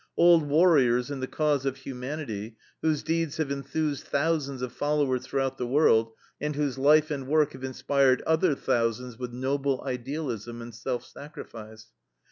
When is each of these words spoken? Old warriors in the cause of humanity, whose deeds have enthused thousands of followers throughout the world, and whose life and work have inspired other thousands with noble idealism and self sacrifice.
Old 0.17 0.49
warriors 0.49 1.11
in 1.11 1.19
the 1.19 1.27
cause 1.27 1.63
of 1.63 1.77
humanity, 1.77 2.57
whose 2.81 3.03
deeds 3.03 3.37
have 3.37 3.51
enthused 3.51 4.03
thousands 4.03 4.63
of 4.63 4.73
followers 4.73 5.27
throughout 5.27 5.59
the 5.59 5.67
world, 5.67 6.13
and 6.41 6.55
whose 6.55 6.79
life 6.79 7.11
and 7.11 7.27
work 7.27 7.53
have 7.53 7.63
inspired 7.63 8.23
other 8.23 8.55
thousands 8.55 9.19
with 9.19 9.31
noble 9.31 9.79
idealism 9.85 10.59
and 10.59 10.73
self 10.73 11.05
sacrifice. 11.05 11.89